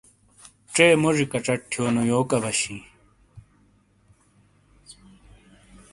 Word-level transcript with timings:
ژے 0.73 0.87
موجی 1.01 1.25
کچٹ 1.31 1.59
تھیونیو 1.71 2.03
یوک 2.11 2.29
عَبش 2.37 2.59
ہِیں۔ 2.69 2.83